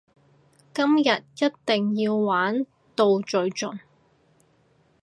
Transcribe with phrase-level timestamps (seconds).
[0.73, 2.65] 今日一定要玩
[2.95, 3.77] 到最盡！